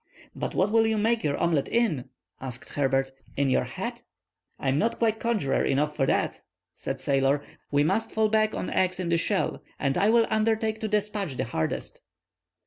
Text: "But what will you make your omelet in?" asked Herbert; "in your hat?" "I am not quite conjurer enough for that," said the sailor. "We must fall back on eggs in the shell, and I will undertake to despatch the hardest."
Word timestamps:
"But 0.35 0.55
what 0.55 0.71
will 0.71 0.87
you 0.87 0.97
make 0.97 1.23
your 1.23 1.37
omelet 1.37 1.67
in?" 1.67 2.09
asked 2.41 2.69
Herbert; 2.71 3.11
"in 3.37 3.51
your 3.51 3.65
hat?" 3.65 4.01
"I 4.57 4.69
am 4.69 4.79
not 4.79 4.97
quite 4.97 5.19
conjurer 5.19 5.63
enough 5.63 5.95
for 5.95 6.07
that," 6.07 6.41
said 6.73 6.95
the 6.95 7.03
sailor. 7.03 7.43
"We 7.69 7.83
must 7.83 8.11
fall 8.11 8.27
back 8.27 8.55
on 8.55 8.71
eggs 8.71 8.99
in 8.99 9.09
the 9.09 9.17
shell, 9.19 9.61
and 9.77 9.99
I 9.99 10.09
will 10.09 10.25
undertake 10.31 10.79
to 10.79 10.87
despatch 10.87 11.37
the 11.37 11.43
hardest." 11.45 12.01